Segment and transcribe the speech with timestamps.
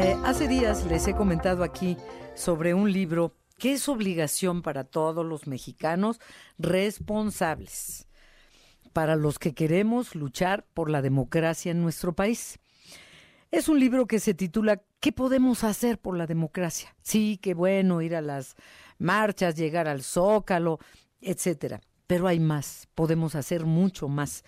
[0.00, 1.96] Eh, hace días les he comentado aquí
[2.36, 6.20] sobre un libro que es obligación para todos los mexicanos
[6.56, 8.06] responsables,
[8.92, 12.60] para los que queremos luchar por la democracia en nuestro país.
[13.50, 16.94] Es un libro que se titula ¿Qué podemos hacer por la democracia?
[17.02, 18.54] Sí, qué bueno ir a las
[18.98, 20.78] marchas, llegar al zócalo,
[21.20, 21.80] etcétera.
[22.06, 24.44] Pero hay más, podemos hacer mucho más.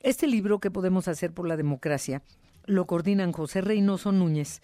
[0.00, 2.22] Este libro, ¿Qué podemos hacer por la democracia?
[2.66, 4.60] Lo coordinan José Reynoso Núñez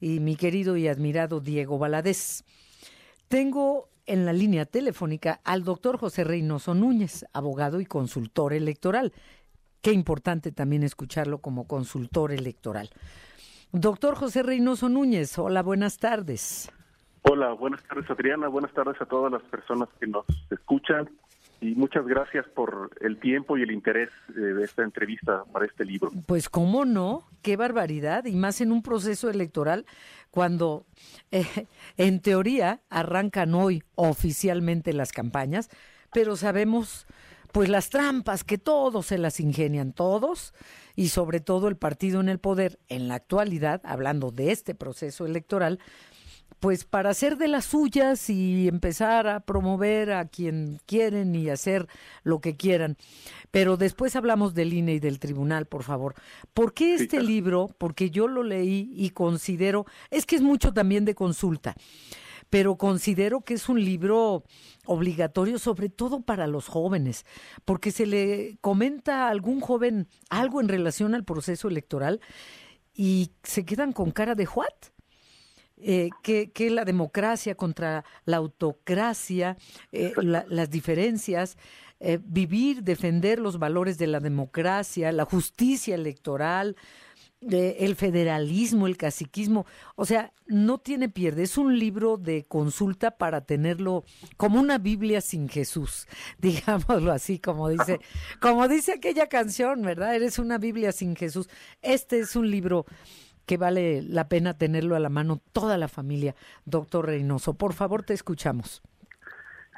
[0.00, 2.44] y mi querido y admirado Diego Valadez.
[3.28, 9.12] Tengo en la línea telefónica al doctor José Reynoso Núñez, abogado y consultor electoral.
[9.82, 12.90] Qué importante también escucharlo como consultor electoral.
[13.72, 16.72] Doctor José Reynoso Núñez, hola, buenas tardes.
[17.22, 21.10] Hola, buenas tardes Adriana, buenas tardes a todas las personas que nos escuchan
[21.60, 25.84] y muchas gracias por el tiempo y el interés eh, de esta entrevista para este
[25.84, 26.10] libro.
[26.26, 29.84] Pues cómo no, qué barbaridad, y más en un proceso electoral
[30.30, 30.86] cuando
[31.30, 31.46] eh,
[31.96, 35.68] en teoría arrancan hoy oficialmente las campañas,
[36.12, 37.06] pero sabemos
[37.52, 40.52] pues las trampas que todos se las ingenian todos
[40.94, 45.26] y sobre todo el partido en el poder en la actualidad, hablando de este proceso
[45.26, 45.78] electoral,
[46.60, 51.88] pues para hacer de las suyas y empezar a promover a quien quieren y hacer
[52.22, 52.96] lo que quieran.
[53.50, 56.14] Pero después hablamos del INE y del tribunal, por favor.
[56.54, 57.68] ¿Por qué este libro?
[57.78, 61.74] Porque yo lo leí y considero, es que es mucho también de consulta,
[62.50, 64.44] pero considero que es un libro
[64.86, 67.24] obligatorio, sobre todo para los jóvenes,
[67.64, 72.20] porque se le comenta a algún joven algo en relación al proceso electoral
[72.94, 74.97] y se quedan con cara de what?
[75.80, 79.56] Eh, que, la democracia contra la autocracia,
[79.92, 81.56] eh, las diferencias,
[82.00, 86.76] eh, vivir, defender los valores de la democracia, la justicia electoral,
[87.40, 93.42] el federalismo, el caciquismo, o sea, no tiene pierde, es un libro de consulta para
[93.42, 94.04] tenerlo
[94.36, 98.00] como una Biblia sin Jesús, digámoslo así, como dice,
[98.40, 100.16] como dice aquella canción, ¿verdad?
[100.16, 101.48] Eres una Biblia sin Jesús.
[101.80, 102.86] Este es un libro
[103.48, 106.34] que vale la pena tenerlo a la mano toda la familia,
[106.66, 107.54] doctor Reynoso.
[107.54, 108.82] Por favor, te escuchamos.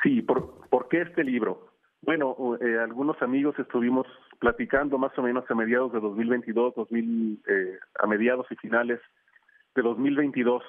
[0.03, 1.69] Sí, ¿por, ¿por qué este libro?
[2.03, 4.07] Bueno, eh, algunos amigos estuvimos
[4.39, 9.01] platicando más o menos a mediados de 2022, 2000, eh, a mediados y finales
[9.75, 10.63] de 2022,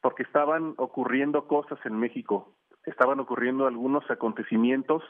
[0.00, 2.52] porque estaban ocurriendo cosas en México,
[2.84, 5.02] estaban ocurriendo algunos acontecimientos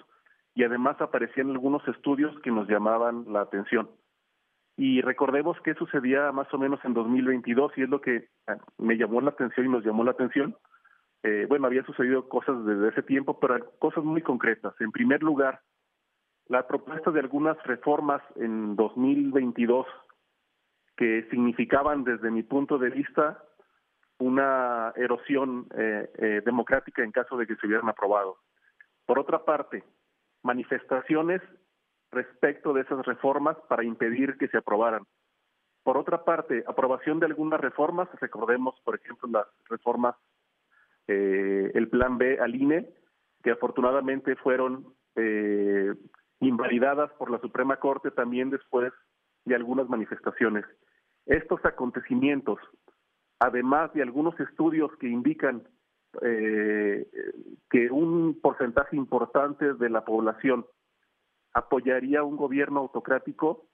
[0.55, 3.89] y además aparecían algunos estudios que nos llamaban la atención.
[4.77, 8.97] Y recordemos que sucedía más o menos en 2022 y es lo que ah, me
[8.97, 10.57] llamó la atención y nos llamó la atención.
[11.23, 14.75] Eh, bueno, había sucedido cosas desde ese tiempo, pero cosas muy concretas.
[14.81, 15.61] En primer lugar,
[16.49, 19.87] la propuesta de algunas reformas en 2022
[20.97, 23.43] que significaban desde mi punto de vista
[24.19, 28.39] una erosión eh, eh, democrática en caso de que se hubieran aprobado.
[29.07, 29.85] Por otra parte,
[30.43, 31.43] manifestaciones
[32.13, 35.05] respecto de esas reformas para impedir que se aprobaran.
[35.83, 40.15] Por otra parte, aprobación de algunas reformas, recordemos, por ejemplo, las reformas,
[41.09, 42.89] eh, el plan B al INE,
[43.43, 45.93] que afortunadamente fueron eh,
[46.41, 48.93] invalidadas por la Suprema Corte también después
[49.45, 50.65] de algunas manifestaciones.
[51.27, 52.59] Estos acontecimientos,
[53.41, 55.67] además de algunos estudios que indican
[56.21, 57.09] eh,
[57.71, 60.65] que un porcentaje importante de la población
[61.55, 63.67] apoyaría un gobierno autocrático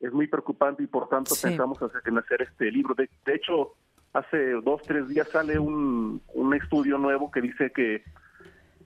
[0.00, 2.94] es muy preocupante y por tanto pensamos en hacer este libro.
[2.94, 3.74] De, hecho,
[4.12, 8.04] hace dos, tres días sale un, un estudio nuevo que dice que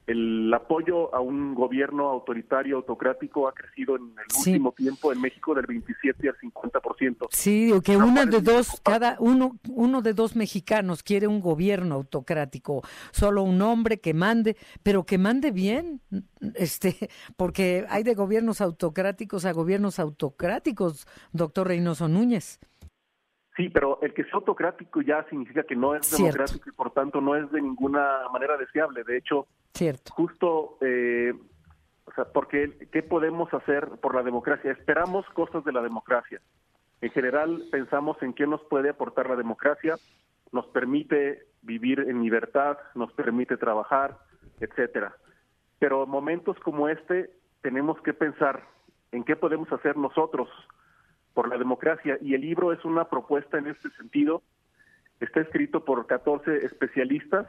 [0.08, 5.54] el apoyo a un gobierno autoritario, autocrático, ha crecido en el último tiempo en México
[5.54, 7.28] del 27 al 50%.
[7.30, 12.82] Sí, que uno de dos, cada uno, uno de dos mexicanos quiere un gobierno autocrático,
[13.10, 16.00] solo un hombre que mande, pero que mande bien,
[16.54, 22.60] este, porque hay de gobiernos autocráticos a gobiernos autocráticos, doctor Reynoso Núñez.
[23.58, 27.20] Sí, pero el que sea autocrático ya significa que no es democrático y por tanto
[27.20, 29.02] no es de ninguna manera deseable.
[29.02, 30.14] De hecho, Cierto.
[30.14, 31.34] justo, eh,
[32.04, 34.70] o sea, porque ¿qué podemos hacer por la democracia?
[34.70, 36.40] Esperamos cosas de la democracia.
[37.00, 39.96] En general pensamos en qué nos puede aportar la democracia,
[40.52, 44.18] nos permite vivir en libertad, nos permite trabajar,
[44.60, 45.16] etcétera.
[45.80, 48.68] Pero en momentos como este tenemos que pensar
[49.10, 50.48] en qué podemos hacer nosotros
[51.34, 54.42] por la democracia y el libro es una propuesta en este sentido.
[55.20, 57.46] Está escrito por 14 especialistas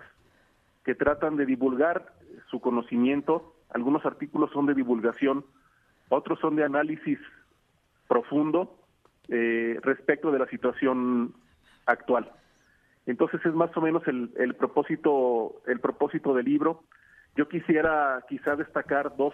[0.84, 2.14] que tratan de divulgar
[2.50, 3.56] su conocimiento.
[3.70, 5.46] Algunos artículos son de divulgación,
[6.10, 7.20] otros son de análisis
[8.08, 8.76] profundo
[9.28, 11.36] eh, respecto de la situación
[11.86, 12.32] actual.
[13.06, 16.84] Entonces es más o menos el, el propósito el propósito del libro.
[17.36, 19.34] Yo quisiera quizá destacar dos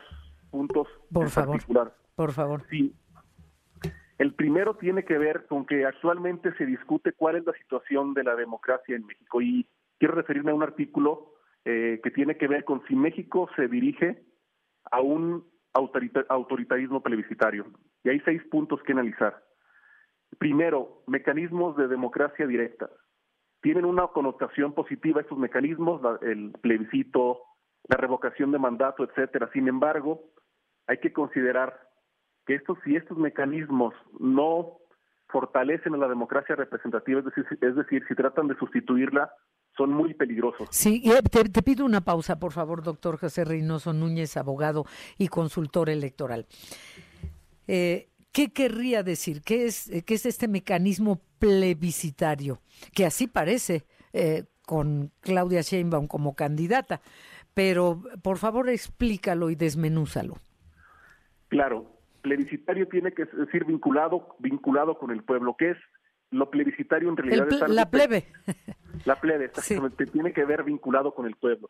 [0.51, 1.93] puntos por favor, particular.
[2.15, 2.63] Por favor.
[2.69, 2.93] Sí.
[4.17, 8.23] El primero tiene que ver con que actualmente se discute cuál es la situación de
[8.23, 9.67] la democracia en México y
[9.99, 11.33] quiero referirme a un artículo
[11.65, 14.23] eh, que tiene que ver con si México se dirige
[14.91, 17.65] a un autoritarismo plebiscitario.
[18.03, 19.43] Y hay seis puntos que analizar.
[20.37, 22.89] Primero, mecanismos de democracia directa.
[23.61, 27.41] Tienen una connotación positiva estos mecanismos, el plebiscito,
[27.89, 29.49] la revocación de mandato, etcétera.
[29.53, 30.21] Sin embargo,
[30.87, 31.77] hay que considerar
[32.45, 34.77] que estos, si estos mecanismos no
[35.29, 39.31] fortalecen a la democracia representativa, es decir, es decir, si tratan de sustituirla,
[39.75, 40.69] son muy peligrosos.
[40.71, 44.85] Sí, eh, te, pido una pausa, por favor, doctor José Reynoso Núñez, abogado
[45.17, 46.45] y consultor electoral.
[47.67, 49.41] Eh, ¿Qué querría decir?
[49.41, 52.59] ¿Qué es, ¿Qué es este mecanismo plebiscitario?
[52.93, 57.01] Que así parece eh, con Claudia Sheinbaum como candidata,
[57.53, 60.37] pero por favor explícalo y desmenúzalo.
[61.47, 61.94] Claro,
[62.25, 65.77] plebiscitario tiene que decir vinculado, vinculado con el pueblo, que es
[66.31, 68.25] lo plebiscitario en realidad es la plebe.
[69.05, 71.69] La plebe, exactamente, tiene que ver vinculado con el pueblo.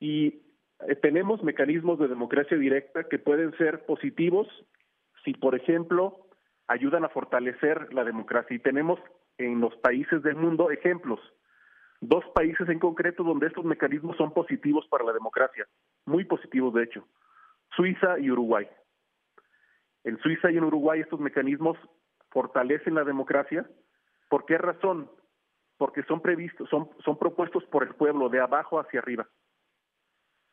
[0.00, 0.42] Y
[0.88, 4.48] eh, tenemos mecanismos de democracia directa que pueden ser positivos
[5.24, 6.26] si, por ejemplo,
[6.66, 8.56] ayudan a fortalecer la democracia.
[8.56, 8.98] Y tenemos
[9.38, 11.20] en los países del mundo ejemplos,
[12.00, 15.68] dos países en concreto donde estos mecanismos son positivos para la democracia,
[16.04, 17.06] muy positivos de hecho,
[17.76, 18.66] Suiza y Uruguay.
[20.04, 21.76] En Suiza y en Uruguay estos mecanismos
[22.30, 23.66] fortalecen la democracia.
[24.28, 25.10] ¿Por qué razón?
[25.76, 29.28] Porque son previstos, son, son propuestos por el pueblo de abajo hacia arriba.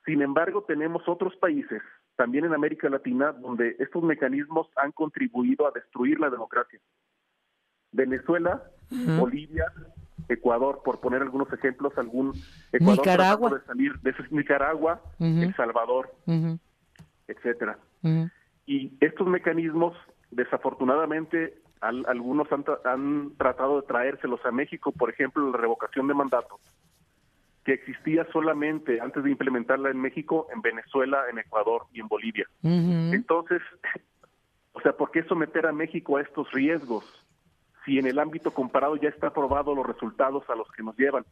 [0.06, 1.82] Sin embargo, tenemos otros países,
[2.16, 6.80] también en América Latina, donde estos mecanismos han contribuido a destruir la democracia.
[7.92, 8.64] Venezuela,
[9.20, 9.66] Bolivia,
[10.28, 12.34] Ecuador, por poner algunos ejemplos, algún
[12.72, 16.14] Ecuador Nicaragua, de salir de Nicaragua, El Salvador,
[17.28, 17.78] etcétera.
[18.70, 19.98] Y estos mecanismos,
[20.30, 26.60] desafortunadamente, algunos han, tratado de traérselos a México, por ejemplo, la revocación de mandato,
[27.66, 32.46] que existía solamente antes de implementarla en México, en Venezuela, en Ecuador y en Bolivia.
[32.62, 33.60] Entonces,
[34.74, 37.04] o sea, ¿por qué someter a México a estos riesgos
[37.86, 41.26] si en el ámbito comparado ya está probado los resultados a los que nos llevan?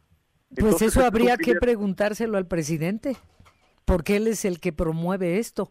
[0.58, 3.16] pues eso habría que preguntárselo al presidente,
[3.84, 5.70] porque él es el que promueve esto.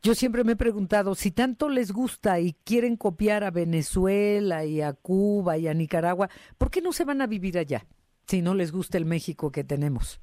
[0.00, 4.80] Yo siempre me he preguntado, si tanto les gusta y quieren copiar a Venezuela y
[4.80, 7.84] a Cuba y a Nicaragua, ¿por qué no se van a vivir allá
[8.26, 10.20] si no les gusta el México que tenemos?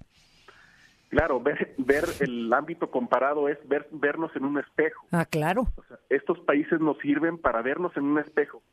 [1.09, 5.07] Claro, ver, ver el ámbito comparado es ver, vernos en un espejo.
[5.11, 5.67] Ah, claro.
[6.09, 8.63] estos países nos sirven para vernos en un espejo.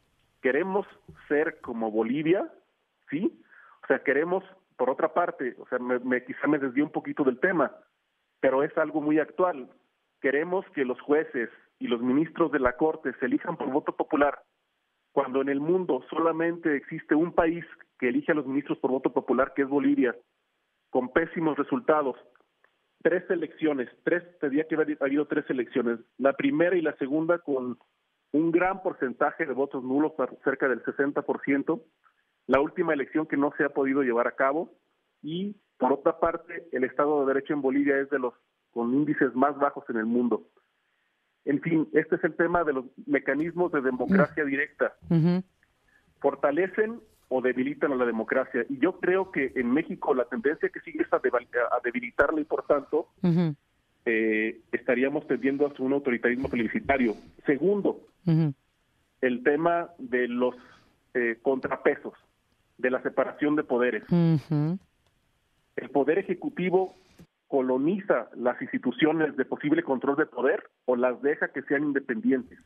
[0.40, 0.86] Queremos
[1.28, 2.48] ser como Bolivia,
[3.10, 3.40] ¿sí?
[3.82, 4.44] O sea, queremos,
[4.76, 7.72] por otra parte, o sea, me, quizá me desvío un poquito del tema,
[8.40, 9.68] pero es algo muy actual
[10.22, 14.42] queremos que los jueces y los ministros de la Corte se elijan por voto popular,
[15.10, 17.64] cuando en el mundo solamente existe un país
[17.98, 20.16] que elige a los ministros por voto popular, que es Bolivia,
[20.90, 22.16] con pésimos resultados.
[23.02, 27.76] Tres elecciones, tres, tendría que haber habido tres elecciones, la primera y la segunda con
[28.30, 30.12] un gran porcentaje de votos nulos,
[30.44, 31.82] cerca del 60%,
[32.46, 34.72] la última elección que no se ha podido llevar a cabo,
[35.20, 38.34] y por otra parte, el Estado de Derecho en Bolivia es de los
[38.72, 40.46] con índices más bajos en el mundo.
[41.44, 44.94] En fin, este es el tema de los mecanismos de democracia directa.
[46.20, 48.64] Fortalecen o debilitan a la democracia.
[48.68, 51.20] Y yo creo que en México la tendencia que sigue es a,
[51.82, 53.08] debilitarla y por tanto
[54.04, 57.14] eh, estaríamos tendiendo hacia un autoritarismo plebiscitario.
[57.46, 58.00] Segundo,
[59.20, 60.54] el tema de los
[61.14, 62.14] eh, contrapesos,
[62.78, 64.04] de la separación de poderes.
[65.76, 66.94] El poder ejecutivo
[67.52, 72.58] coloniza las instituciones de posible control de poder o las deja que sean independientes.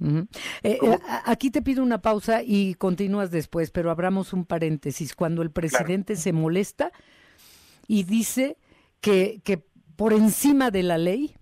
[0.00, 0.24] Eh,
[0.62, 5.16] eh, aquí te pido una pausa y continúas después, pero abramos un paréntesis.
[5.16, 6.92] Cuando el presidente se molesta
[7.88, 8.56] y dice
[9.00, 9.64] que, que
[9.96, 11.34] por encima de la ley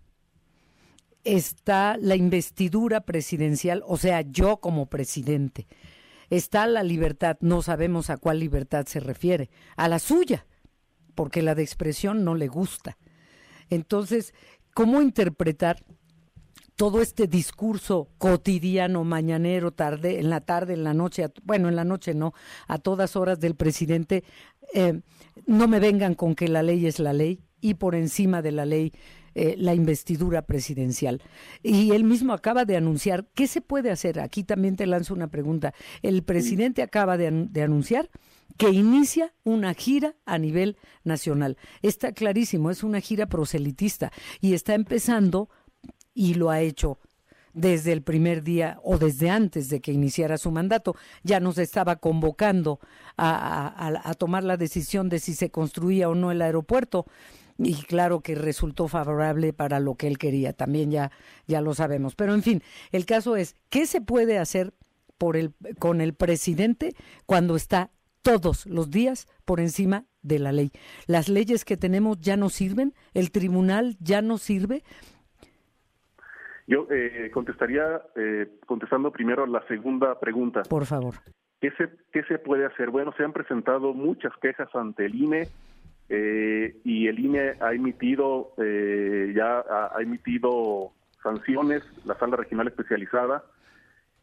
[1.24, 5.66] está la investidura presidencial, o sea, yo como presidente,
[6.30, 10.46] está la libertad, no sabemos a cuál libertad se refiere, a la suya,
[11.18, 12.96] porque la de expresión no le gusta.
[13.70, 14.34] Entonces,
[14.72, 15.84] ¿cómo interpretar
[16.76, 21.82] todo este discurso cotidiano, mañanero, tarde, en la tarde, en la noche, bueno, en la
[21.82, 22.34] noche no,
[22.68, 24.22] a todas horas del presidente,
[24.74, 25.00] eh,
[25.44, 28.64] no me vengan con que la ley es la ley y por encima de la
[28.64, 28.92] ley
[29.34, 31.20] eh, la investidura presidencial.
[31.64, 34.20] Y él mismo acaba de anunciar, ¿qué se puede hacer?
[34.20, 35.74] Aquí también te lanzo una pregunta.
[36.02, 38.08] El presidente acaba de, de anunciar
[38.56, 41.56] que inicia una gira a nivel nacional.
[41.82, 45.48] Está clarísimo, es una gira proselitista y está empezando
[46.14, 46.98] y lo ha hecho
[47.52, 50.96] desde el primer día o desde antes de que iniciara su mandato.
[51.22, 52.80] Ya nos estaba convocando
[53.16, 57.06] a, tomar la decisión de si se construía o no el aeropuerto
[57.58, 61.10] y claro que resultó favorable para lo que él quería, también ya,
[61.48, 62.14] ya lo sabemos.
[62.14, 62.62] Pero en fin,
[62.92, 64.72] el caso es, ¿qué se puede hacer
[65.18, 66.94] por el, con el presidente
[67.26, 67.90] cuando está
[68.22, 70.70] todos los días por encima de la ley?
[71.06, 74.82] Las leyes que tenemos ya no sirven, el tribunal ya no sirve,
[76.68, 80.62] yo eh, contestaría eh, contestando primero la segunda pregunta.
[80.64, 81.14] Por favor.
[81.62, 82.90] ¿Qué se, ¿Qué se puede hacer?
[82.90, 85.48] Bueno, se han presentado muchas quejas ante el INE
[86.10, 88.52] eh, y el INE ha emitido
[89.34, 93.42] ya ha, emitido sanciones, la sala regional especializada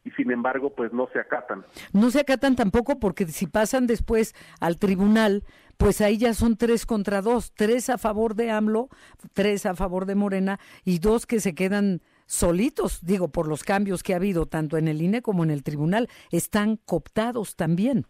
[0.06, 1.66] y sin embargo pues no se acatan.
[1.92, 5.44] No se acatan tampoco porque si pasan después al tribunal,
[5.78, 8.88] pues ahí ya son tres contra dos, tres a favor de AMLO,
[9.34, 14.04] tres a favor de Morena y dos que se quedan solitos, digo, por los cambios
[14.04, 18.06] que ha habido tanto en el INE como en el tribunal, están cooptados también.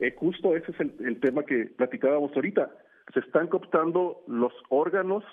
[0.00, 2.70] Eh, justo ese es el, tema que platicábamos ahorita.
[3.12, 5.24] Se están cooptando los órganos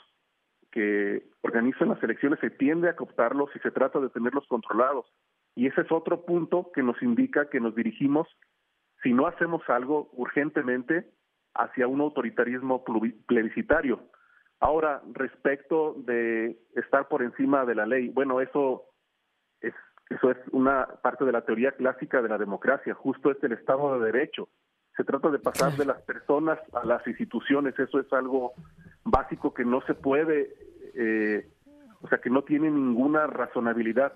[0.72, 5.06] que organizan las elecciones, se tiende a cooptarlos y se trata de tenerlos controlados.
[5.56, 8.28] Y ese es otro punto que nos indica que nos dirigimos,
[9.04, 11.10] si no hacemos algo urgentemente,
[11.54, 12.84] hacia un autoritarismo
[13.26, 14.00] plebiscitario.
[14.60, 18.86] Ahora, respecto de estar por encima de la ley, bueno, eso
[19.60, 19.74] es
[20.12, 23.98] eso es una parte de la teoría clásica de la democracia, justo es el Estado
[23.98, 24.50] de Derecho.
[24.98, 28.54] Se trata de pasar de las personas a las instituciones, eso es algo
[29.06, 30.54] básico que no se puede,
[30.96, 31.50] eh,
[32.02, 34.14] o sea, que no tiene ninguna razonabilidad.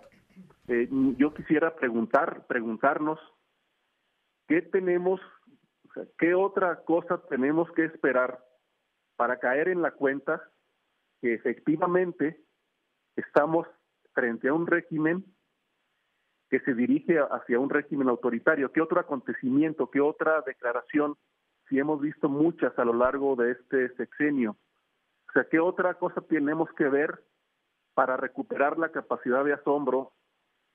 [0.68, 3.20] Eh, yo quisiera preguntar, preguntarnos,
[4.48, 5.22] ¿qué tenemos,
[6.18, 8.44] qué otra cosa tenemos que esperar
[9.16, 10.42] para caer en la cuenta
[11.22, 12.44] que efectivamente
[13.16, 13.68] estamos
[14.14, 15.24] frente a un régimen
[16.50, 18.72] que se dirige hacia un régimen autoritario.
[18.72, 21.16] ¿Qué otro acontecimiento, qué otra declaración,
[21.68, 24.58] si hemos visto muchas a lo largo de este sexenio?
[25.30, 27.24] O sea, ¿qué otra cosa tenemos que ver
[27.94, 30.14] para recuperar la capacidad de asombro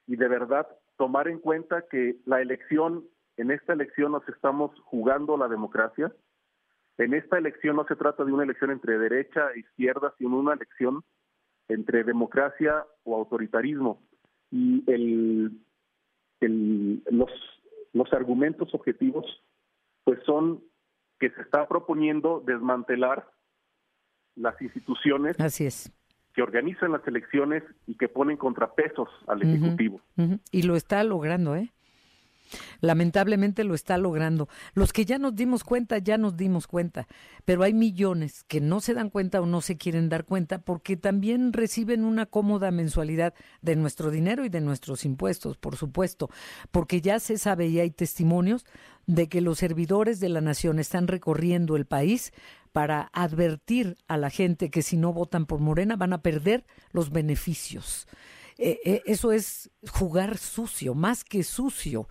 [0.06, 0.66] y de verdad
[0.96, 6.12] tomar en cuenta que la elección, en esta elección nos estamos jugando la democracia?
[6.98, 10.52] En esta elección no se trata de una elección entre derecha e izquierda, sino una
[10.52, 11.02] elección
[11.68, 14.02] entre democracia o autoritarismo.
[14.50, 15.52] Y el,
[16.40, 17.30] los,
[17.92, 19.24] los argumentos objetivos
[20.04, 20.62] pues son
[21.18, 23.30] que se está proponiendo desmantelar
[24.34, 25.92] las instituciones Así es.
[26.40, 30.00] Que organizan las elecciones y que ponen contrapesos al Ejecutivo.
[30.50, 31.70] Y lo está logrando, ¿eh?
[32.80, 34.48] Lamentablemente lo está logrando.
[34.72, 37.06] Los que ya nos dimos cuenta, ya nos dimos cuenta,
[37.44, 40.96] pero hay millones que no se dan cuenta o no se quieren dar cuenta porque
[40.96, 46.30] también reciben una cómoda mensualidad de nuestro dinero y de nuestros impuestos, por supuesto,
[46.70, 48.64] porque ya se sabe y hay testimonios
[49.06, 52.32] de que los servidores de la nación están recorriendo el país
[52.72, 57.10] para advertir a la gente que si no votan por Morena van a perder los
[57.10, 58.06] beneficios.
[58.58, 62.08] Eh, eh, eso es jugar sucio, más que sucio.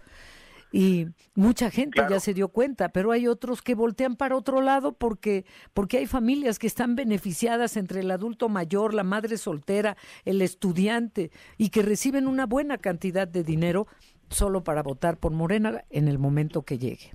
[0.72, 4.94] Y mucha gente ya se dio cuenta, pero hay otros que voltean para otro lado
[4.94, 10.42] porque, porque hay familias que están beneficiadas entre el adulto mayor, la madre soltera, el
[10.44, 13.88] estudiante, y que reciben una buena cantidad de dinero
[14.30, 17.14] solo para votar por Morena en el momento que llegue.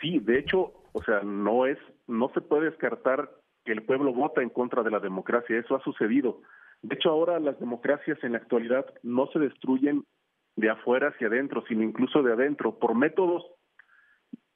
[0.00, 3.30] Sí, de hecho, o sea, no es, no se puede descartar
[3.64, 6.40] que el pueblo vota en contra de la democracia, eso ha sucedido.
[6.82, 10.04] De hecho, ahora las democracias en la actualidad no se destruyen
[10.56, 12.78] de afuera hacia adentro, sino incluso de adentro.
[12.78, 13.44] Por métodos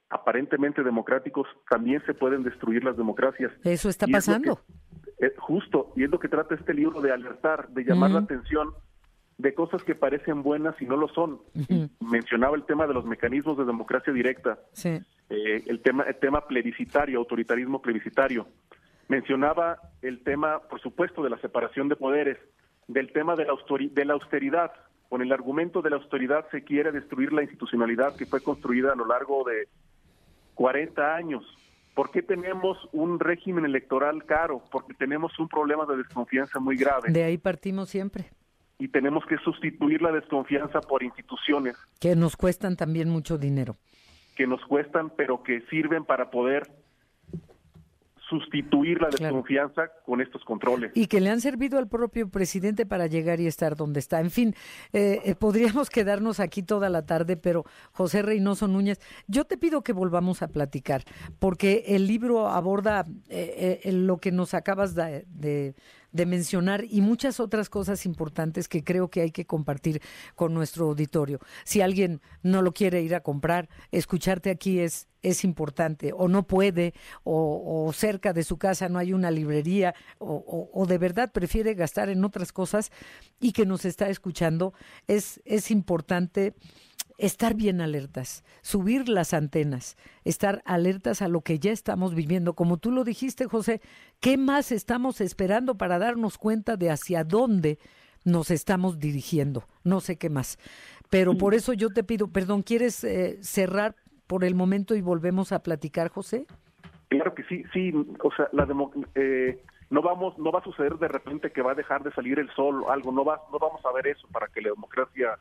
[0.09, 3.51] aparentemente democráticos también se pueden destruir las democracias.
[3.63, 4.59] Eso está pasando.
[5.17, 8.73] Es justo, y es lo que trata este libro de alertar, de llamar la atención
[9.37, 11.41] de cosas que parecen buenas y no lo son.
[11.99, 14.59] Mencionaba el tema de los mecanismos de democracia directa,
[15.31, 18.47] eh, el, tema, el tema plebiscitario, autoritarismo plebiscitario.
[19.07, 22.37] Mencionaba el tema, por supuesto, de la separación de poderes,
[22.87, 23.53] del tema de la,
[23.91, 24.73] de la austeridad,
[25.07, 28.95] con el argumento de la austeridad se quiere destruir la institucionalidad que fue construida a
[28.95, 29.67] lo largo de
[30.55, 31.43] 40 años.
[31.95, 34.63] ¿Por qué tenemos un régimen electoral caro?
[34.69, 37.11] Porque tenemos un problema de desconfianza muy grave.
[37.11, 38.31] De ahí partimos siempre.
[38.79, 41.75] Y tenemos que sustituir la desconfianza por instituciones.
[41.99, 43.77] Que nos cuestan también mucho dinero.
[44.35, 46.69] Que nos cuestan, pero que sirven para poder
[48.31, 50.91] sustituir la desconfianza con estos controles.
[50.95, 54.21] Y que le han servido al propio presidente para llegar y estar donde está.
[54.21, 54.55] En fin,
[54.93, 59.83] eh, eh, podríamos quedarnos aquí toda la tarde, pero José Reynoso Núñez, yo te pido
[59.83, 61.03] que volvamos a platicar,
[61.39, 65.75] porque el libro aborda eh, lo que nos acabas de de
[66.13, 70.01] mencionar y muchas otras cosas importantes que creo que hay que compartir
[70.35, 71.39] con nuestro auditorio.
[71.63, 76.47] Si alguien no lo quiere ir a comprar, escucharte aquí es, es importante, o no
[76.47, 81.73] puede, o, cerca de su casa no hay una librería, o, o, de verdad prefiere
[81.73, 82.91] gastar en otras cosas
[83.39, 84.73] y que nos está escuchando,
[85.07, 86.53] es, es importante
[87.21, 92.53] estar bien alertas, subir las antenas, estar alertas a lo que ya estamos viviendo.
[92.53, 93.79] Como tú lo dijiste, José,
[94.19, 97.77] ¿qué más estamos esperando para darnos cuenta de hacia dónde
[98.25, 99.65] nos estamos dirigiendo?
[99.83, 100.57] No sé qué más.
[101.11, 105.51] Pero por eso yo te pido, perdón, ¿quieres eh, cerrar por el momento y volvemos
[105.51, 106.47] a platicar, José?
[107.09, 108.65] Claro que sí, sí, o sea, la
[109.15, 112.39] eh, no vamos, no va a suceder de repente que va a dejar de salir
[112.39, 115.37] el sol o algo, no va, no vamos a ver eso para que la democracia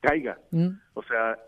[0.00, 0.38] caiga.
[0.50, 0.68] Mm.
[0.94, 1.38] O sea,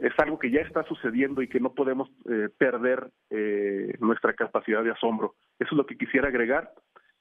[0.00, 4.82] es algo que ya está sucediendo y que no podemos eh, perder eh, nuestra capacidad
[4.82, 5.34] de asombro.
[5.58, 6.72] Eso es lo que quisiera agregar.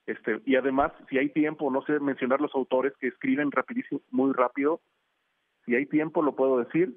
[0.05, 4.33] Este, y además, si hay tiempo, no sé mencionar los autores que escriben rapidísimo, muy
[4.33, 4.81] rápido.
[5.65, 6.95] Si hay tiempo, lo puedo decir.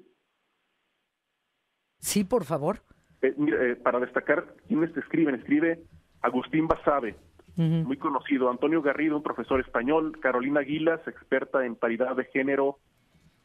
[1.99, 2.79] Sí, por favor.
[3.21, 5.79] Eh, para destacar quiénes escriben, escribe
[6.21, 7.15] Agustín Basabe,
[7.55, 12.79] muy conocido, Antonio Garrido, un profesor español, Carolina Guilas, experta en paridad de género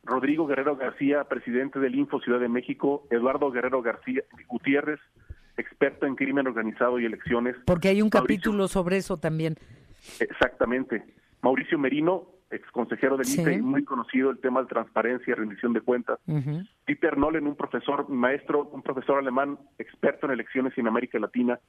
[0.04, 5.00] Rodrigo Guerrero García, presidente del Info Ciudad de México, Eduardo Guerrero García Gutiérrez,
[5.56, 7.56] experto en crimen organizado y elecciones.
[7.66, 9.56] Porque hay un capítulo sobre eso también.
[10.18, 11.04] Exactamente.
[11.42, 15.80] Mauricio Merino, ex consejero del IFE, muy conocido el tema de transparencia y rendición de
[15.80, 16.18] cuentas.
[16.84, 21.60] Peter Nolen, un profesor, maestro, un profesor alemán, experto en elecciones en América Latina.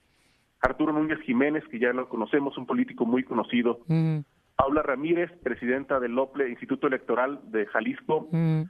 [0.61, 3.79] Arturo Núñez Jiménez, que ya lo conocemos, un político muy conocido.
[4.61, 8.61] Paula Ramírez, presidenta del OPLE, Instituto Electoral de Jalisco, mm.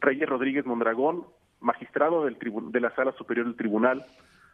[0.00, 1.26] Reyes Rodríguez Mondragón,
[1.60, 4.06] magistrado del de la Sala Superior del Tribunal,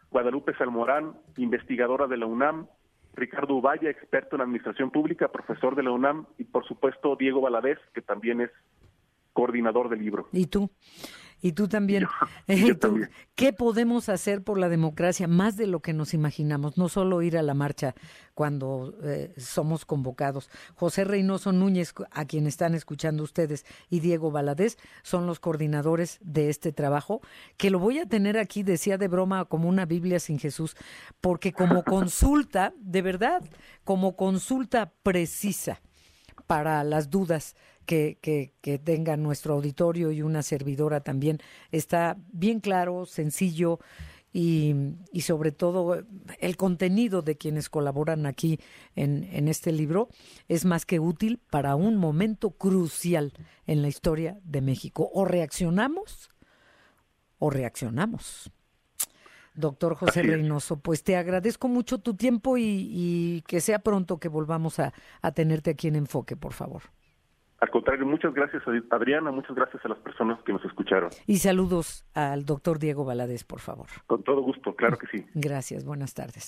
[0.09, 2.67] Guadalupe Salmorán, investigadora de la UNAM,
[3.13, 7.79] Ricardo Ubaya, experto en administración pública, profesor de la UNAM, y por supuesto Diego Valadez,
[7.93, 8.51] que también es
[9.31, 10.27] coordinador del libro.
[10.33, 10.69] ¿Y tú?
[11.41, 12.07] Y tú también.
[13.35, 15.27] ¿Qué podemos hacer por la democracia?
[15.27, 17.95] Más de lo que nos imaginamos, no solo ir a la marcha
[18.33, 20.49] cuando eh, somos convocados.
[20.75, 26.49] José Reynoso Núñez, a quien están escuchando ustedes, y Diego Valadez son los coordinadores de
[26.49, 27.21] este trabajo,
[27.57, 30.75] que lo voy a tener aquí, decía de broma, como una Biblia sin Jesús,
[31.19, 33.43] porque como consulta, de verdad,
[33.83, 35.81] como consulta precisa
[36.47, 41.39] para las dudas que, que, que, tenga nuestro auditorio y una servidora también.
[41.71, 43.79] Está bien claro, sencillo
[44.33, 44.73] y,
[45.11, 46.03] y sobre todo
[46.39, 48.59] el contenido de quienes colaboran aquí
[48.95, 50.09] en, en este libro
[50.47, 53.33] es más que útil para un momento crucial
[53.67, 55.09] en la historia de México.
[55.13, 56.29] O reaccionamos
[57.39, 58.51] o reaccionamos.
[59.53, 64.29] Doctor José Reynoso, pues te agradezco mucho tu tiempo y, y que sea pronto que
[64.29, 66.83] volvamos a, a tenerte aquí en Enfoque, por favor.
[67.61, 71.11] Al contrario, muchas gracias a Adriana, muchas gracias a las personas que nos escucharon.
[71.27, 73.85] Y saludos al doctor Diego Valadez, por favor.
[74.07, 75.25] Con todo gusto, claro que sí.
[75.35, 76.39] Gracias, buenas tardes.